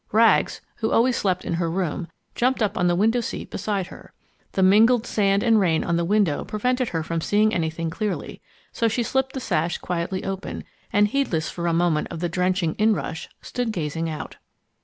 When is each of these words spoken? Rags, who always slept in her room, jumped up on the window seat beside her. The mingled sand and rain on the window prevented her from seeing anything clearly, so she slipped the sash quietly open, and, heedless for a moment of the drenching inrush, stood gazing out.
Rags, 0.11 0.61
who 0.77 0.89
always 0.89 1.15
slept 1.15 1.45
in 1.45 1.53
her 1.53 1.69
room, 1.69 2.07
jumped 2.33 2.63
up 2.63 2.75
on 2.75 2.87
the 2.87 2.95
window 2.95 3.21
seat 3.21 3.51
beside 3.51 3.85
her. 3.93 4.13
The 4.53 4.63
mingled 4.63 5.05
sand 5.05 5.43
and 5.43 5.59
rain 5.59 5.83
on 5.83 5.95
the 5.95 6.03
window 6.03 6.43
prevented 6.43 6.89
her 6.89 7.03
from 7.03 7.21
seeing 7.21 7.53
anything 7.53 7.91
clearly, 7.91 8.41
so 8.71 8.87
she 8.87 9.03
slipped 9.03 9.33
the 9.33 9.39
sash 9.39 9.77
quietly 9.77 10.23
open, 10.25 10.63
and, 10.91 11.09
heedless 11.09 11.51
for 11.51 11.67
a 11.67 11.71
moment 11.73 12.07
of 12.09 12.19
the 12.19 12.29
drenching 12.29 12.73
inrush, 12.79 13.29
stood 13.43 13.71
gazing 13.71 14.09
out. 14.09 14.37